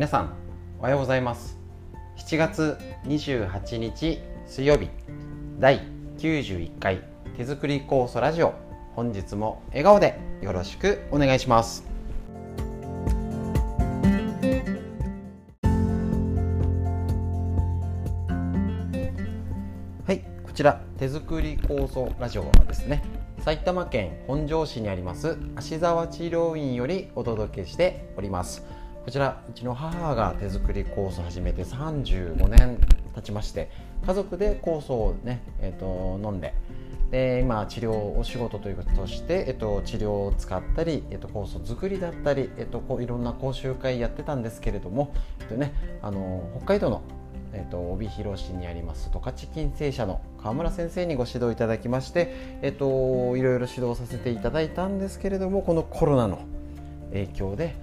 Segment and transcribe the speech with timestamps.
[0.00, 0.32] 皆さん
[0.78, 1.58] おはようございます。
[2.16, 4.88] 7月28日水曜日
[5.58, 5.82] 第
[6.16, 7.02] 91回
[7.36, 8.54] 手作り酵素ラジオ。
[8.94, 11.84] 本日も笑顔でよろしくお願いします。
[20.06, 23.02] はいこちら手作り酵素ラジオはですね
[23.40, 28.79] 埼玉県本庄市にあります芦沢治療院よりお届けしております。
[29.04, 32.78] こちらうちの母が手作り酵素を始めて35年
[33.14, 33.70] 経ちまして
[34.06, 36.54] 家族で酵素をね、えーと、飲んで
[37.10, 47.02] で今治療お仕事ということとして、えっと、治療を使ったり、えっと、酵素作りだったり、えっと、こういろんな講習会やってたんですけれども、えっとね、あの北海道の
[47.52, 52.32] えーと、帯広市にあります十勝金星社の川村先生にご指導いただきまして、
[52.62, 56.44] えーと、いろいろ指導させていただいたんですけれどもこのコロナの
[57.10, 57.74] 影響で、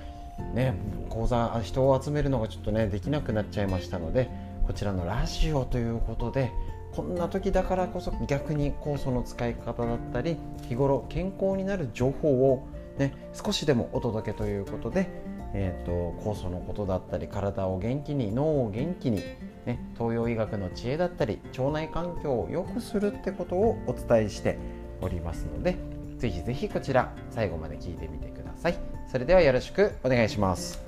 [0.54, 0.76] ね、
[1.09, 4.30] 講座人を集めるのがちょっとねできなくなっちゃいましたので
[4.66, 6.52] こちらのラジオということで
[6.94, 12.67] こんな時だからこそ逆に酵素の使い方だったり日頃健康になる情報を、
[12.98, 15.09] ね、少しでもお届けということで、
[15.53, 19.22] えーと酵素のことだったり体を元気に脳を元気に
[19.67, 24.58] ね、東洋医学の知恵だったり腸内環境を良くするってことをお伝えして
[25.02, 25.78] おりますので
[26.17, 28.97] ぜひぜひこちら最後まで聞いてみてください。
[29.08, 30.81] それではよろしくお願いします。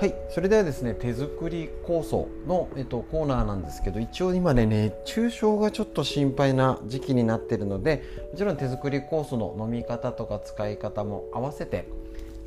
[0.00, 11.86] はい、それではですね手作り酵素の、えっと、コーナーなんですけど一応今ね熱中症がちょっと心配な時期になっているのでもちろん手作り酵素の飲み方とか使い方も合わせて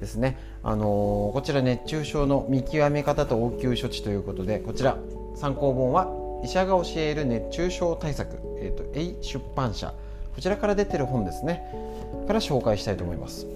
[0.02, 4.97] ですね、あのー、こちら熱中症の見極め方と応急処置ということでこちら
[5.36, 6.08] 参考本は
[6.44, 9.94] 医者が教える熱中症対策、えーと、と A 出版社。
[10.36, 11.64] こちらから出てる本ですね。
[12.27, 13.48] から紹介したいと思います。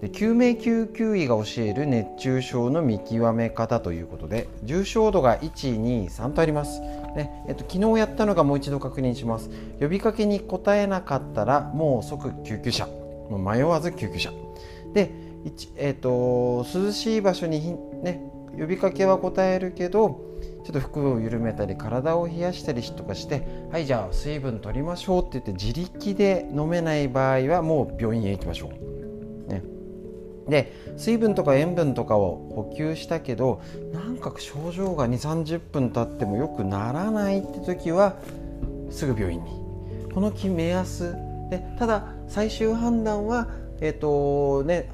[0.00, 9.50] で救命救急医が教える熱中症の見極め方ということで重症度が123とあります、ねえっと、昨日やったのがもう一度確認します。
[9.78, 12.86] 呼びかけに答えなかったらもう即救急車。
[12.86, 14.32] もう迷わず救急車。
[14.94, 15.10] で、
[15.76, 18.20] えっと、涼しい場所に、ね、
[18.58, 20.29] 呼びかけは答えるけど
[20.70, 23.42] ちょっと服を緩めたり体を冷やしたりとかして
[23.72, 29.50] はいじゃあ水分取りましょうって言って自力で飲めない場合はもう病院へ行きましょう。
[29.50, 29.64] ね。
[30.48, 38.14] で水分とか塩分とかを補給したけどなんか症状が2 3 0分経ってもよくならないって時は
[38.90, 39.50] すぐ病院に。
[40.14, 41.16] この目安。
[41.50, 43.48] でただ最終判断は
[43.80, 44.88] えっ、ー、とね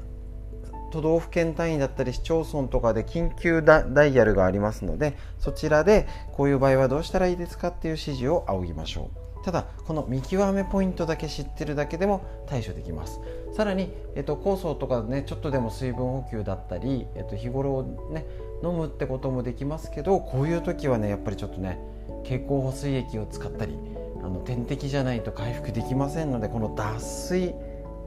[0.91, 9.27] 都道府県単位だったり市町村とかで緊急ダイヤルがありますのでそちらでこういう場合はどうしたらいいですかっていう指示を仰ぎましょう。
[9.47, 13.21] ただこの見極めポイントだけ知ってるだけでも対処できます
[13.55, 18.25] さらに、えっと、酵素とかねちょっとでも水分補給だったり、えっと、日頃ね
[18.61, 21.79] 飲むってこともできますけどこういう時はねやっぱりちょっとね
[22.25, 23.77] 経口補水液を使ったり
[24.21, 27.55] あの点滴じゃないと回復できませんのでこの脱水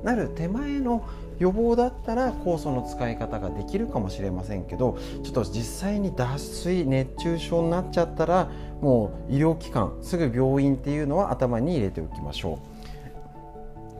[0.03, 1.07] なる手前の
[1.41, 8.51] 予防だったら酵素の使い方ができるかもしれませんけどちょっと実際に脱水熱中症になっちゃったら
[8.83, 12.61] もう医療機関すぐ病院っていうのは頭に入れておきましょ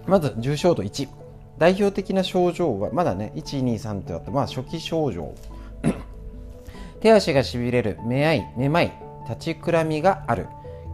[0.07, 0.11] う。
[0.11, 1.09] まず重症度1
[1.59, 5.35] 代表的な症状はまだね123ってあってまあ初期症状。
[7.01, 8.93] 手足がしびれるめあいめまい
[9.29, 10.47] 立ちくらみがある。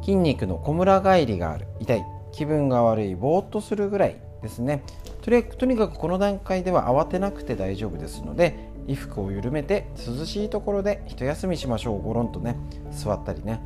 [0.02, 1.66] 筋肉のこむら返りがある。
[1.80, 4.84] 痛い気分が悪いぼーっとするぐらいですね。
[5.26, 12.00] とりとにかくこの段階では慌てなくて大丈夫ですので衣服を緩めて涼しいところで一休みしましょう。
[12.00, 12.56] ゴロンとね
[12.92, 13.60] 座ったりね。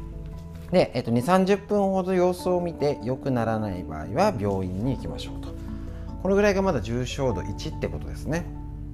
[0.72, 5.50] で、えっと、2 3 0分ほど様子を見て良くならない場合は病院に行きましょうと。
[6.22, 8.46] このぐらいがまだ重症度1ってことですね。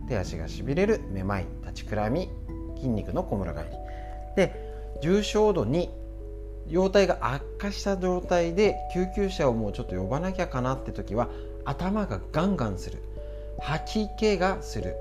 [0.09, 2.29] 手足がしびれるめまい立ちくらみ
[2.75, 3.71] 筋肉のこむら返り。
[4.35, 5.89] で重症度2
[6.67, 11.29] 容体が悪化した状態で救急車をもうちょっと呼ばなきゃかなって時は
[11.65, 12.99] 頭がガンガンする。
[13.61, 14.95] 吐き気がする。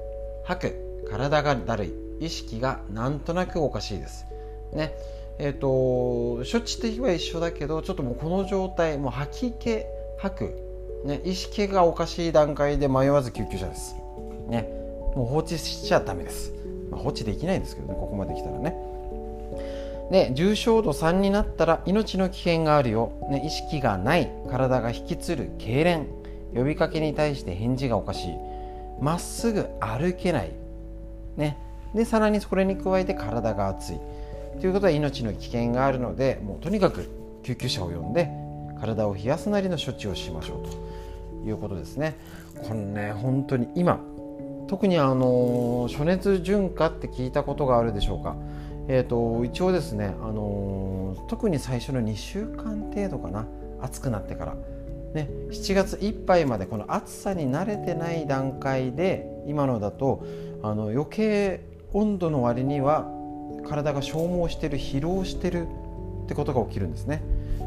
[0.45, 1.05] 吐く。
[1.09, 1.93] 体がだるい。
[2.25, 4.25] 意識がなんとなくおかしいです。
[4.73, 4.93] ね。
[5.39, 5.67] えっ、ー、と
[6.49, 9.83] 処置的は一緒だけどちょっともうこの状態もう吐き気
[10.19, 13.95] 吐く、ね、意識がおかしい段階で迷わず救急車です。
[14.47, 14.69] ね。
[15.15, 16.53] もう放置しちゃダメです、
[16.89, 17.95] まあ、放置できないんですけどね。
[17.99, 18.75] ここまで来たらね。
[20.11, 24.31] で重症度3になったら命の危険があるよ、ね、意識がない。
[24.49, 25.51] 体が引きつる。
[25.57, 26.22] 痙攣。
[26.55, 28.33] 呼びかけに対して返事がおかしい。
[29.01, 30.51] まっすぐ歩けない、
[31.35, 31.57] ね、
[31.93, 33.99] でさらにこれに加えて体が熱い。
[34.59, 37.09] ということは命の危険があるのでもうとにかく
[37.43, 38.29] 救急車を呼んで
[38.79, 42.15] 体を冷やすなりの処置をしましょうということですね。
[42.67, 43.99] これね本当に今
[44.67, 48.35] 特にあの暑熱順化って聞いたことがあるでしょうか。
[48.87, 53.45] えーと、一応ですね、あのー、特に最初の2週間程度かな。
[53.81, 54.55] 暑くなってから、
[55.13, 60.25] ね、7月いっぱいまでこの暑さに慣れてない段階で今のだと
[60.63, 61.61] あの余計
[61.93, 63.07] 温度の割には
[63.67, 65.67] 体が消耗してる疲労してる
[66.25, 67.21] ってことが起きるんですね。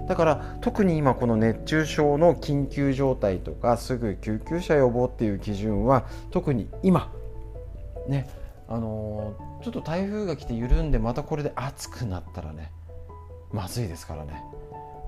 [0.08, 7.12] だから特に今この熱中症の緊急状態とかすぐ救急車呼ぼうっていう基準は特に今
[8.06, 8.28] ね
[8.68, 12.70] あのー、ちょっと台風が来て緩んでまたこれで暑くなったらね
[13.52, 14.42] まずいですからね。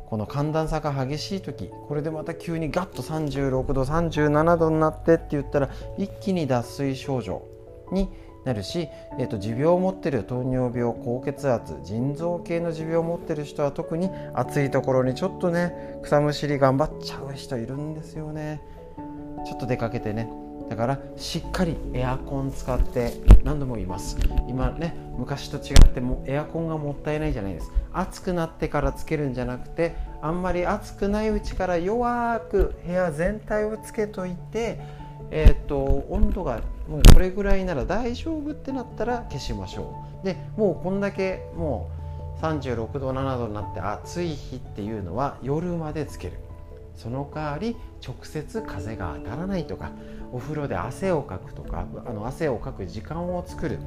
[0.09, 5.69] この寒暖差が激しい時これでまた急にガッと36度37度になってって言ったら
[5.99, 7.43] 一気に脱水症状
[7.93, 8.09] に
[8.47, 8.89] なるし、
[9.19, 18.63] えーと、持病を持ってる糖尿病高血圧腎臓系の持病を持ってる人は特に暑いところにちょっとね草むしり頑張っちゃう人いるんですよね。
[19.47, 20.31] ちょっと出かけてね
[20.69, 24.19] だからしっかりエアコン使って何度も言います。
[24.49, 27.71] 今ね昔と違ってもエアコンがもったいないじゃないです。
[27.93, 34.79] 暑くなってからつけるんじゃなくてあんまり暑くないうちから弱く部屋全体をつけといて
[35.31, 40.25] えーと、温度がもうこれぐらいなら大丈夫ってなったら消しましょう。
[40.25, 41.91] でもうこんだけも
[42.41, 46.39] う36度7度になって暑い日っていうのは夜までつける。
[46.95, 49.93] その代わり直接風が当たらないとか
[50.33, 53.79] お風呂で汗をかくとかあの汗をかく時間を作る。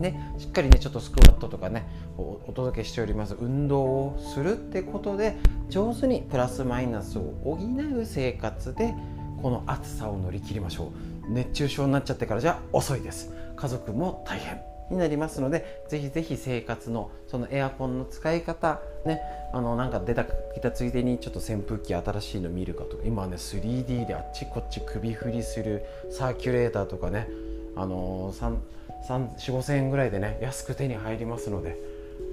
[0.00, 1.86] ね、しっかりねちょっとスクワットとかね
[2.16, 3.36] お届けしております。
[3.38, 5.36] 運動をするってことで
[5.68, 8.94] 上手にプラスマイナスを補う生活で
[9.42, 10.92] この暑さを乗り切りましょ
[11.28, 11.32] う。
[11.32, 13.32] 熱中症になっちゃってからじゃ遅いです。
[13.56, 14.69] 家族も大変。
[14.90, 19.20] になりますのでぜひぜひ生活のそのエアコンの使い方ね
[19.52, 27.28] あのなんか出た来たついでにちょっと扇風機新しいの見るかとか今はね 3D であっちこっち首振りするサーキュレーターとかね
[27.76, 28.56] あのー、
[29.08, 31.78] 4 5 0円ぐらいでね安く手に入りますので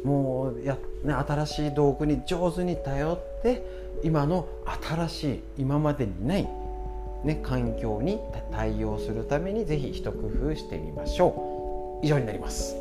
[0.04, 3.64] もうや、ね、新しい道具に上手に頼って
[4.04, 4.48] 今の
[4.84, 6.48] 新しい今までにない
[7.24, 8.20] ね、環境に
[8.52, 11.57] 対応するためにぜひ一工夫してみましょう。
[12.02, 12.76] 以上になります。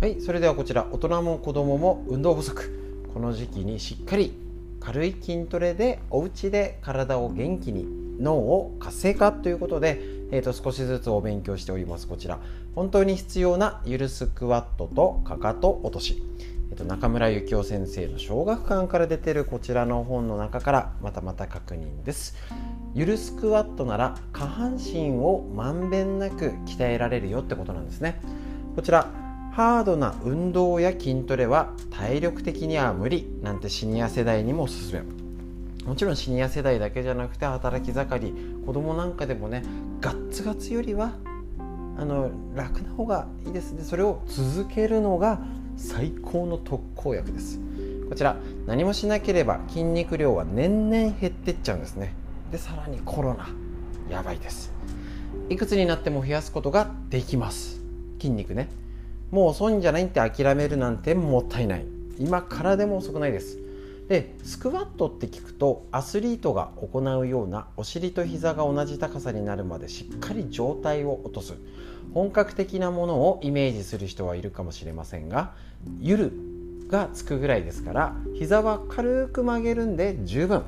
[0.00, 3.08] はいそれではこちら大人も子供も運動不足。
[3.14, 4.34] この時期にしっかり
[4.78, 7.86] 軽い筋トレでお家で体を元気に
[8.20, 10.02] 脳を活性化ということで、
[10.34, 12.08] えー、と少しずつお勉強しております。
[12.08, 12.40] こちら。
[12.74, 16.24] 本当に必要なゆるスクワットとかかと落とし、
[16.72, 22.34] えー、と中村幸雄先生の小学館から出てるこちらの本の中からまたまた確認です。
[22.94, 28.20] ゆるスクワットなら下半身をまんべんなく鍛えられるよってことなんですね。
[28.74, 29.08] こちら
[29.52, 35.23] ハードな運動や筋トレは体力的には無理なんてシニア世代にもおすすめ。
[35.86, 38.34] もちろんシニア世代だけじゃなくて働き盛り
[38.66, 39.62] 子供なんかでもね
[40.00, 41.12] ガッツガツよりは
[41.96, 43.72] あの楽な方がいいです。
[43.72, 45.40] ねそれを続けるのが
[45.76, 47.60] 最高の特効薬です。
[48.08, 48.36] こちら
[48.66, 52.14] 何もしなければ筋肉量は年々減ってっちゃうんですね。
[52.50, 53.48] でさらにコロナ
[54.10, 54.72] やばいです。
[55.48, 57.80] いくつになっても増やすことができます。
[58.18, 58.68] 筋肉ね。
[59.30, 61.84] もう遅いんじゃないって諦めるなんてもったいない。
[62.18, 63.58] 今からでも遅くないです。
[64.08, 71.54] でスクワットって聞くとアスリートが行うようなお尻と膝が同じ高さになるまでしっかり状態を落とす。
[72.12, 75.52] 本格的なものをイメージする人はいるかもしれませんが
[76.00, 76.32] ゆる
[76.88, 80.62] がつくぐらいですから膝は軽く曲げるんで十分。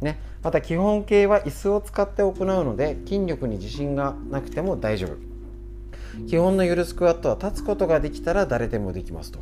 [0.00, 6.26] ね、また基本形は椅子を使って行うので筋力に自信がなくても大丈夫。
[6.28, 9.38] 基本のゆるスクワットは立つことができたら誰でもできますと。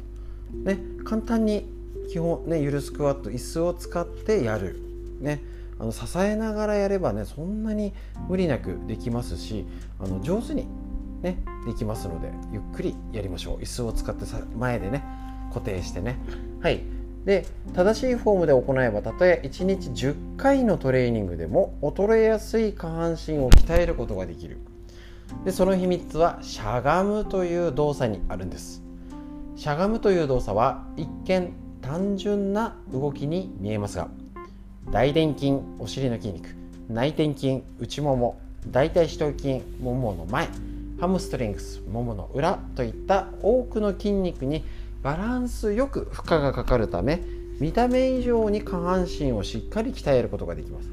[0.52, 1.79] ね、簡単に
[2.10, 4.80] 基本ねゆるスクワット椅子を使ってやる。
[5.20, 5.42] ね、
[5.78, 7.92] あの支えながらやればねそんなに
[8.28, 9.66] 無理なくできますし
[9.98, 10.66] あの上手に
[11.20, 13.58] ねできますのでゆっくりやりましょう。
[13.58, 15.04] 椅子を使ってさ前でね
[15.52, 16.18] 固定してね。
[16.60, 16.82] はい。
[17.24, 24.58] で正しいフォームで行えばたとえ1日10回のトレーニングでも衰えやすい下半身を鍛えることができる。
[25.44, 28.82] でその秘密はしゃがむという動作にあるんです。
[29.54, 31.52] しゃがむという動作は一見
[31.90, 34.06] 単純な動きに見えますが
[34.92, 36.54] 大臀筋お尻の筋肉
[36.88, 40.48] 内転筋内もも大腿四頭筋ももの前
[41.00, 44.64] ハムストリングスももの裏といった多くの筋肉に
[45.02, 47.24] バランスよく負荷がかかるため
[47.58, 50.88] 見た目以上に下半身をしっかり鍛えることができます。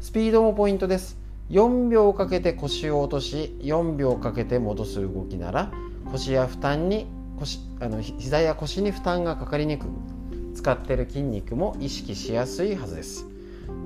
[0.00, 1.18] スピードもポイントです。
[1.50, 5.70] 4秒かけて腰を落とし4秒かけて戻す動きなら
[6.10, 7.06] 腰や負担に
[7.38, 10.13] 腰あの膝や腰に負担がかかりにくく
[10.54, 13.26] 使ってる筋肉も意識しやすいはずです。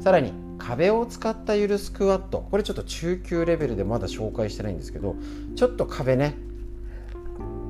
[0.01, 2.47] さらに壁を使ったゆるスクワット。
[2.51, 5.17] これちょっと中級レベルでまだ紹介してないんですけど
[5.57, 6.35] ちょっと壁ね。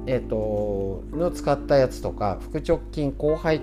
[0.06, 3.58] えっ、ー、との使ったやつとか腹直筋広背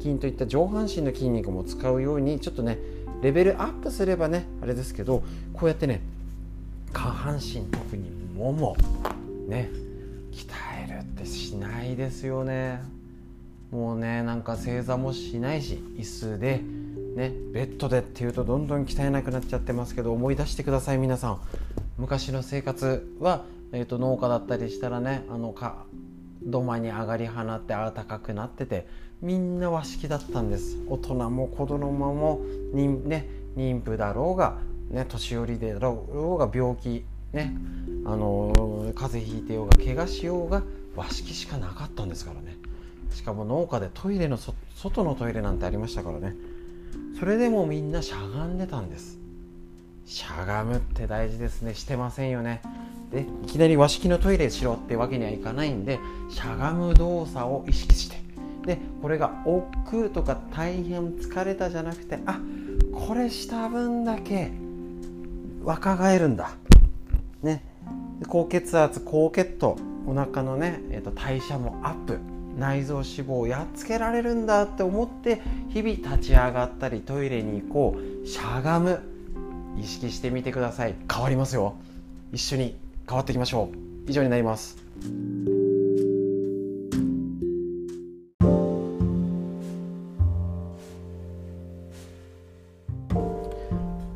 [0.00, 2.78] 筋といった上半身の筋肉も使うようにちょっとね
[3.22, 5.22] レベルアップすればねあれですけど
[5.54, 6.00] こうやってね
[6.92, 8.76] 下半身特にもも
[9.48, 9.70] ね
[10.30, 10.46] 鍛
[10.88, 12.97] えるってしないですよね。
[13.70, 16.62] もうねなんか正座もしないし椅子で
[17.14, 21.40] ねベッドでっていうとどんどん鍛えなくなっちゃってますけど思い出してください皆さん。
[21.98, 25.84] 昔の生活は、えーと、農家だったりしたらねあのか
[26.44, 28.86] 土間に上がり放って暖かくなってて
[29.20, 30.78] みんな和式だったんです。
[30.88, 32.40] 大人も子供も
[32.72, 34.58] 妊,、ね、妊婦だろうが、
[34.90, 37.52] ね、年寄りでだろうが病気、ね、
[38.04, 40.62] あの風邪ひいてようが怪我しようが
[40.94, 42.56] 和式しかなかったんですからね。
[43.10, 44.38] しかも農家でトイレの
[44.76, 46.34] 外のトイレなんてありましたからね。
[47.18, 49.18] それでもみんなしゃがんでたんです。
[50.04, 51.74] しゃがむって大事ですね。
[51.74, 52.62] してませんよね。
[53.10, 55.98] でいきなり和式のトイレしろってわけにはいかないんで
[56.30, 58.18] しゃがむ動作を意識して。
[58.64, 62.38] でこれが億劫とか大変疲れたじゃなくてあ
[62.92, 64.50] これした分だけ
[65.64, 66.52] 若返るんだ。
[67.42, 67.64] ね。
[68.28, 72.18] 高血圧高血糖お腹のね、えー、と代謝もアップ。
[72.58, 79.00] 内臓脂肪をやっつけられるんだって思って日々立ち上がったりトイレに行こうしゃがむ
[79.80, 80.96] 意識してみてください。
[81.10, 81.76] 変わりますよ。
[82.32, 82.76] 一緒に
[83.08, 84.10] 変わっていきましょう。
[84.10, 84.76] 以上になります。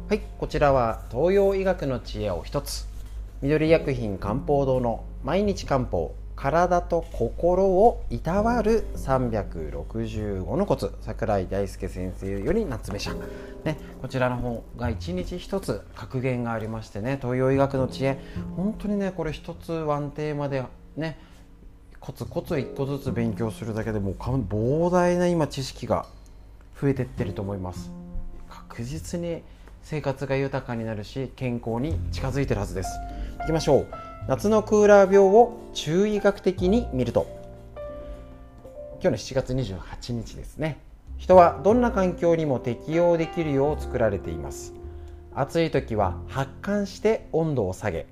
[0.08, 2.86] はいこちらは東洋医学の知恵を一つ。
[3.40, 6.12] 緑薬品漢方堂の毎日漢方。
[6.42, 13.14] 体と心をいたわる365のコツ桜井大輔先生より夏目社、
[13.62, 18.18] ね、こちらの本が1日1つ格言がありましてね東洋医学の知恵。
[18.56, 20.64] 本当にねこれ1つワンテーマで
[20.96, 21.16] ね
[22.00, 26.06] コツコツ1個ずつ勉強するだけでもう膨大な今知識が
[26.80, 27.92] 増えてってると思います。
[28.48, 29.44] 確実に
[29.84, 32.88] 生活が豊かになるし健康に近づいてるはずです。
[33.44, 34.11] いきましょう。
[34.28, 37.26] 夏のクーラー病を中医学的に見ると。
[39.02, 40.78] 今日の7月28日ですね。
[41.18, 44.74] 人はどんな環境にも適応できるよう作られています。
[45.34, 48.06] 暑い時は発汗して温度を下げ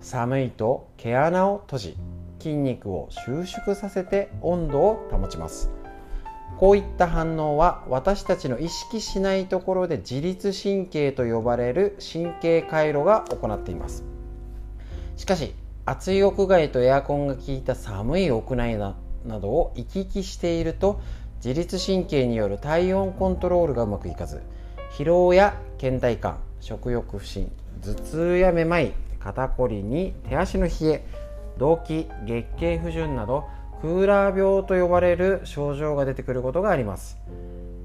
[0.00, 1.96] 寒いと毛穴を閉じ
[2.40, 5.70] 筋肉を収縮させて温度を保ちます。
[6.58, 14.17] こういった反応は私たちの意識しないところで自律神経と呼ばれる神経回路が行っています。
[15.18, 15.52] しかし
[15.84, 18.94] 暑い屋外とエアコンが効いた寒い屋内な
[19.40, 21.00] どを行き来していると
[21.44, 24.40] 自律神経による体温コントロールがうまくいかず
[24.96, 27.50] 疲労や倦怠感食欲不振
[27.82, 31.04] 頭痛やめまい肩こりに手足の冷え
[31.58, 33.44] 動悸月経不順など
[33.80, 37.18] クーラー病と呼ばれる症状が出てくることがあります。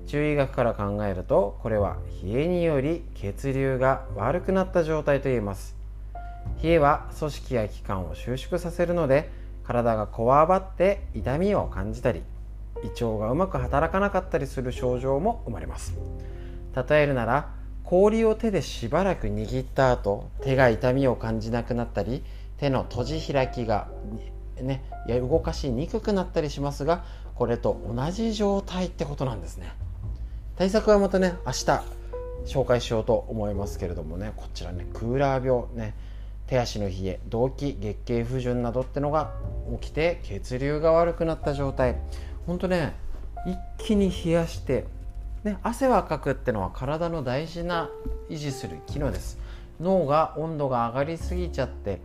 [0.05, 5.82] 中医学から考えるとこれは冷えにより血流が悪くなった状態と言えます。
[6.63, 9.29] 冷えは組織や器官を収縮させるので
[9.63, 12.23] 体がこわばって痛みを感じたり
[12.83, 15.93] 胃腸がうまく働かなかったりする症状も生まれます。
[16.89, 17.49] 例えるなら
[17.83, 22.23] 氷を手でしばらく握った後手が痛みを感じなくなったり
[22.57, 23.89] 手の閉じ開きが
[24.59, 27.03] ね動かしにくくなったりしますが
[27.35, 29.73] これと同じ状態ってことなんですね。
[30.55, 31.65] 対策はまたね明日
[32.45, 35.93] 紹介しようと思いますけれどもねこちらねクーラー病ね
[36.47, 39.33] 手足の冷え動悸月経不順などってのが
[39.79, 41.97] 起きて血流が悪くなった状態。
[42.45, 42.93] ほんとね
[43.45, 44.85] 一気に冷やして、
[45.43, 47.89] ね、汗はかくってのは体の大事な
[48.29, 49.39] 維持する機能です。
[49.79, 51.99] 脳が温度が上がりすぎちゃって、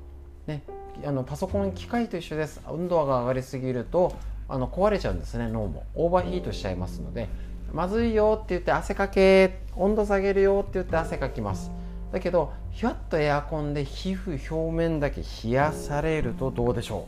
[0.47, 0.63] ね、
[1.05, 2.61] あのパソコン機械と一緒です。
[2.67, 4.15] 温度が上がりすぎると
[4.49, 5.85] あの壊れちゃうんですね脳も。
[5.95, 7.29] オーバーヒートしちゃいますので
[7.73, 11.71] まずいよって言って汗かけ温度下げるよって言って汗かきます。
[12.13, 17.07] だけどひわっとエアコンで皮膚表面だけ冷やされるとどうでしょ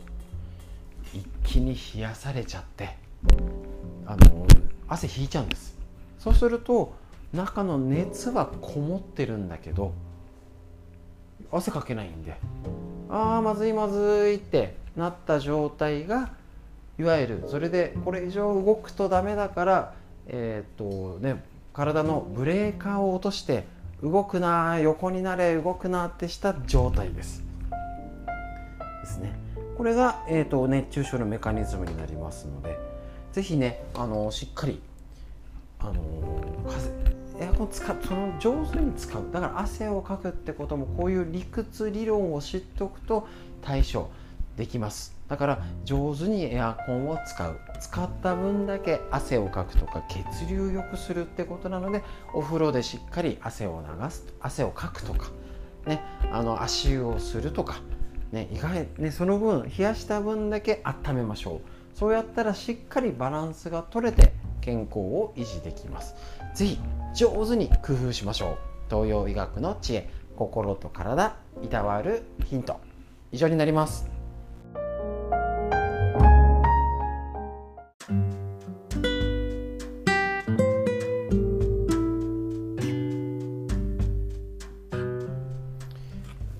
[1.13, 1.17] う？
[1.17, 2.95] 一気に冷やされちゃって
[4.05, 4.45] あの
[4.87, 5.75] 汗引いちゃうんです。
[6.19, 6.93] そうすると
[7.33, 9.93] 中の熱はこもってるんだけど
[11.51, 12.35] 汗かけないんで
[13.09, 16.31] ああまずいまずいってなった状態が
[16.99, 19.93] いわゆるそれでこれ以上動くとダメだから
[20.27, 21.43] えー、っとね
[21.73, 23.65] 体のブレーカーを落として
[24.03, 27.43] 動くな横になれ動くなってした状態です。
[29.01, 29.33] ですね。
[29.77, 32.77] これが、えーと、熱中症のメカニズムになりますので
[33.31, 34.79] 是非ねあのしっかり
[35.79, 36.91] あの風
[37.39, 39.23] エアコン使うその上手に使う。
[39.31, 43.27] だから汗をかくってこともこういう理屈理論を知っておくと
[43.63, 44.11] 対処
[44.57, 45.15] できます。
[45.27, 47.59] だから上手にエアコンを使う。
[47.81, 55.31] 使った分だけ汗をかくとか血流を良くするってことなのでお風呂でしっかり汗を流す汗をかくとか、
[55.87, 57.81] ね、あの足湯をするとか、
[58.31, 61.97] ね、意外ねその分冷やした分だけ温めましょう。
[61.97, 66.15] そうやったらしっかりバランスが取れて健康を維持できます。
[66.53, 66.79] 是非
[67.13, 68.57] 上手に工夫しましょう。
[68.89, 72.79] 東洋医学の知恵心と体いたわるヒント。
[73.31, 74.20] 以上になります。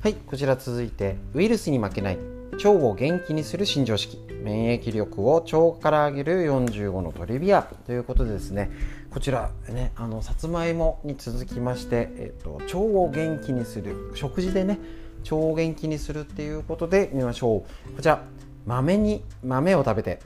[0.01, 2.17] はいこちら続いてウイルスに負けない
[2.53, 4.17] 腸を元気にする新常識。
[4.41, 7.62] 免疫力を腸から上げる45のトリビア。
[7.62, 8.72] ということでですね
[9.12, 14.79] こちらねあのさつまいもに続きまして、えっと、腸を元気にする食事でね
[15.22, 17.96] 腸を元気にするっていうことで見ましょう。
[17.96, 18.24] こちら
[18.65, 20.20] 豆に豆を食べて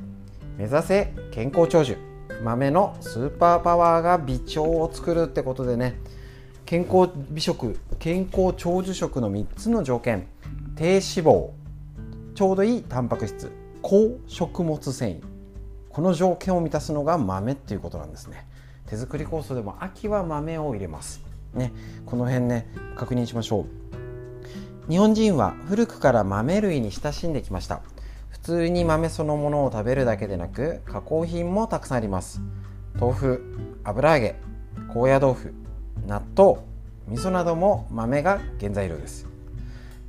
[0.57, 1.97] 目指せ健康長寿。
[2.41, 5.99] 豆のスーパーパワーが微腸を作るってことでね
[6.65, 10.25] 健康美食健康長寿食の3つの条件。
[10.75, 11.51] 低脂肪。
[12.33, 13.51] ちょうどいいタンパク質。
[13.83, 15.23] 高食物繊維。
[15.89, 18.47] この条件を満たすのが豆っていうことなんですね。
[18.87, 21.21] 手作り酵素でも秋は豆を入れます。
[21.53, 21.71] ね。
[22.07, 23.67] この辺ね確認しましょ
[24.87, 24.89] う。
[24.89, 27.81] 日本人は古くから豆類に親しんできました。
[28.29, 32.41] 普通に豆そのものを食べるだけでなく加工品もたくさんあります。
[32.99, 34.35] 豆腐油揚げ
[34.91, 35.64] 高野豆腐。
[36.07, 36.59] 納豆
[37.07, 39.27] 味噌なども豆が原材料です。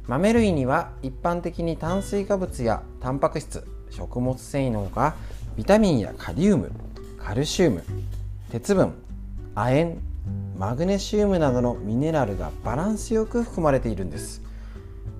[0.07, 5.17] 豆類には一般的に炭水化物やタンパク質食物繊維のほか
[5.57, 6.71] ビタミンやカリウム
[7.19, 7.83] カルシウム
[8.51, 8.95] 鉄分
[9.55, 9.97] 亜鉛
[10.57, 14.43] マグネシウムなどのミネラルがバランスよく含まれているんです。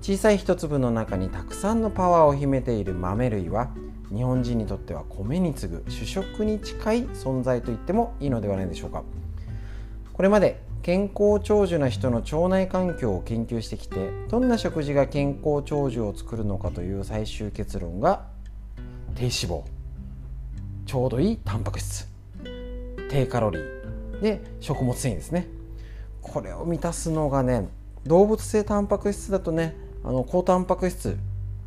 [0.03, 3.71] 小さい一粒の中にたくさんのパワーを秘めている豆類は
[4.15, 9.03] 日本人にとっては米に次ぐ主食に近い存在と言ってもいいのではないでしょうか。
[10.17, 18.25] これまで健康長寿な人の腸内環境を研究してきてどんな食事が健康長寿を作るのかという最終結論が
[19.15, 19.65] 低脂肪
[20.87, 22.09] ちょうどいいタンパク質
[23.11, 25.49] 低カロリーで食物繊維ですね。
[26.23, 27.69] これを満たすのがね
[28.07, 31.19] 動物性タンパク質だとねあの高タンパク質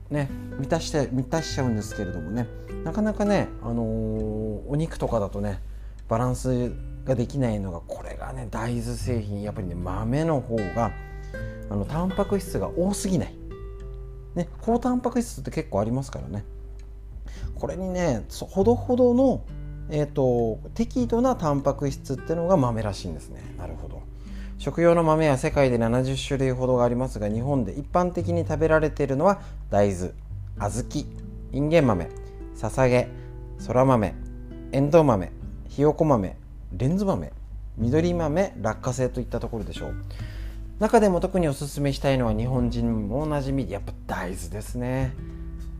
[0.09, 2.47] ね満たして満たしちゃうんですけれどもね
[2.83, 5.61] なかなかね、あのー、お肉とかだとね
[6.07, 6.73] バランス
[7.05, 9.41] ができないのがこれがね大豆製品。
[9.41, 10.91] やっぱりね豆の方が
[11.69, 13.35] あのタンパク質が多すぎない、
[14.35, 16.43] ね、高タンパク質って結構ありますからね。
[17.55, 19.45] これにねほどほどの、
[19.89, 23.41] えーと、適度なタンパク質ってのが豆らしいんですね。
[23.57, 24.01] なるほど。
[24.59, 30.11] 食用の豆は世界で70種類ほどがありますが日本で一般的に食べられているのは大豆
[30.59, 31.05] 小豆
[31.53, 32.09] インゲン豆
[32.55, 33.07] ささげ
[33.57, 34.13] そら豆
[34.73, 35.31] エンドウ豆
[35.69, 36.35] ひよこ豆
[36.71, 37.31] レンズ豆
[37.77, 39.95] 緑豆落花生といったところでしょう。
[40.79, 43.69] 中でも特におすすめしたいのは日本人もおなじみ。
[43.69, 45.13] やっぱ大豆ですね。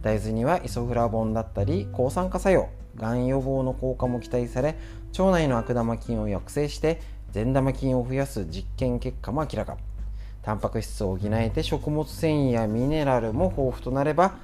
[0.02, 4.78] 大豆にはイソフラボンだったり抗酸化作用がん予防の効果も期待され
[5.18, 9.78] 腸内の悪玉菌を抑制して善玉菌を増やす実験結果も明らか。
[10.42, 14.36] タンパク質を補えて食物繊維やミネラルも豊富となれば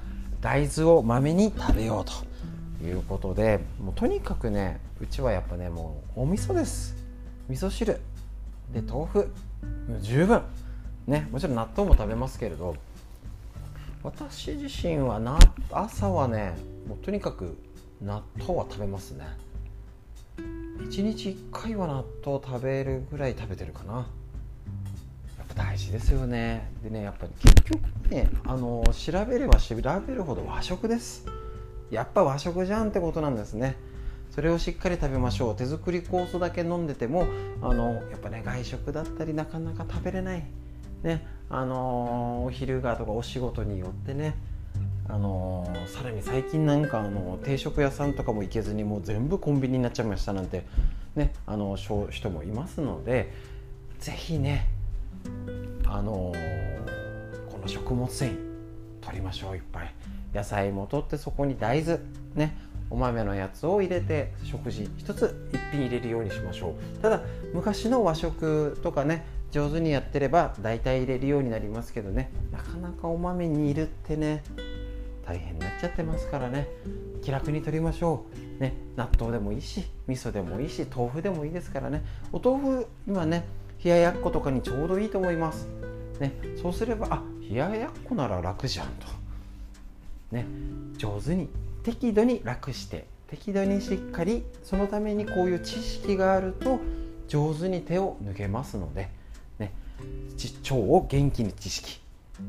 [0.41, 2.34] 大豆をまめに食べようと。
[2.83, 6.95] いうことでもうとにかくねうちはやっぱねもうお味噌です。
[7.47, 7.99] 味噌汁。
[8.73, 9.29] で豆腐。
[10.01, 10.41] 十分。
[11.07, 12.75] ねもちろん納豆も食べますけれど
[14.01, 15.37] 私自身はな
[15.71, 16.55] 朝はね
[16.87, 17.57] もうとにかく
[18.01, 19.25] 納豆は食べますね。
[20.37, 23.93] 1日1回は納豆食べるぐらい食べてるかな。
[25.37, 26.69] やっぱ大事ですよね。
[26.83, 31.25] でねやっぱり結局ねあの調べれば調べるほど和食です
[31.91, 33.75] やっぱ和食じゃんってことなんですね。
[34.31, 35.55] それをしっかり食べましょう。
[35.55, 37.25] 手作り酵素だけ飲んでても
[37.61, 40.43] あのやっぱね外食だったりなかなか食べれない、
[41.03, 44.35] ねあのお昼がとかお仕事によってね
[45.07, 50.65] あのさらに最近なんかあの定食屋さんとかも行けずにもう全部コンビニになっちゃいましたなんて
[51.15, 53.31] ねあの人もいますので
[53.99, 54.67] 是非ね
[55.85, 56.33] あの
[57.51, 58.35] この食物繊維
[59.01, 59.93] 取りましょういっぱい。
[60.35, 61.99] 野菜も取ってそこに大豆
[62.35, 62.57] ね
[62.89, 67.01] お豆のやつを入れて食事一つ一品入れるようにしましょう。
[67.01, 67.21] ただ
[67.53, 74.43] 昔の和食とかね上手にやってれば大体入れるようになりますけどねなかなかお豆にいるってね
[75.25, 76.67] 大変になっちゃってますからね。
[77.23, 78.25] 気楽に取りましょ
[78.59, 82.03] う、ね、納豆でもいいし味噌でもいいし豆腐でもいいですからね。
[82.31, 83.45] お豆腐今ね
[83.83, 85.67] 冷ややっことかにちょうどいいと思います、
[86.19, 89.07] ね、そうすればあ冷ややっこなら楽じゃんと、
[90.35, 90.45] ね、
[90.97, 91.49] 上手に
[91.83, 96.79] 適度に楽して適度にしっかりそのためにこういう知識があると
[97.27, 99.09] 上手に手を抜けますので、
[99.57, 99.71] ね、
[100.63, 101.99] 腸を元気に知識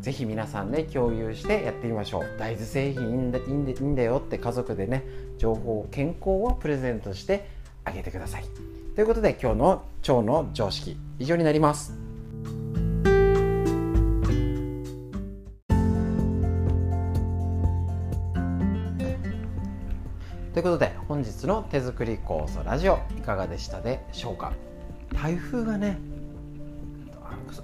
[0.00, 2.38] ぜひ皆さんね共有してやってみましょう。
[2.38, 5.04] 大豆製品いいんだいいんだよって家族でね
[5.38, 7.48] 情報健康をプレゼントして
[7.84, 8.44] あげてください。
[8.96, 12.05] ということで今日の腸の常識以上になります。
[20.66, 24.52] ことで本日の手作り酵素ラジオいかがでしたでしょうか？
[25.14, 25.96] 台風がね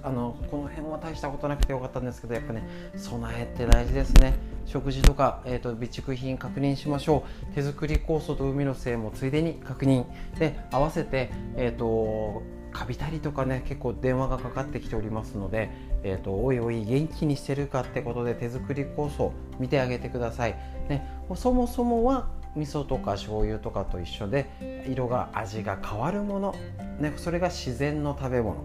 [0.01, 4.33] あのこの辺は大したことなくてよかったんですけどやっぱね備えって大事ですね。
[4.65, 7.53] 食事とか、えーと、備蓄品確認しましょう。
[7.53, 10.05] 手作り酵素と海の精もついでに確認。
[10.39, 15.69] で合わせてえっ、ー、とカビたりとかね結構電話がかかってきておりますので、
[16.03, 20.53] えーと、とおいおい元気にしてるかってことで手作り酵素見てあげてください、
[20.87, 26.55] ね、そもそもは味噌とか醤油とかと一緒で色が味が変わるもの、
[26.99, 28.57] ね、それが自然の食べ物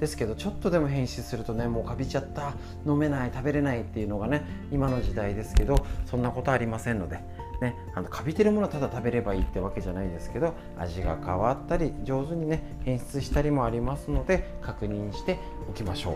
[0.00, 2.52] ですけどちょっとでも変質するとねもうかびちゃった
[2.86, 7.20] 飲めない食べれないっていうのがね今の時代ですけどそんなことありませんので。
[7.58, 16.14] ね、あのかびてるものただ食べればいいってわけじゃないですけど味が変わったり上手にね変質したりもありますので確認しておきましょう。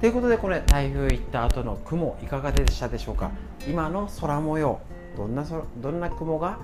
[0.00, 3.30] ということでこれ台風行った後の雲いかがでしたでしょうか？
[3.68, 4.80] 今の空模様
[5.16, 6.58] どんなそどんな雲が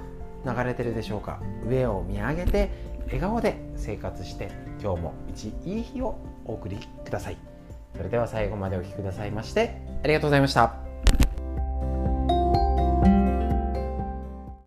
[0.45, 1.41] 流れてるでしょうか？
[1.67, 2.71] 上を見上げて
[3.07, 4.51] 笑顔で生活して
[4.83, 7.37] 今日も一いい日をお送りください。
[7.97, 10.86] それでは最後までお聴きくださいましてありがとうございました。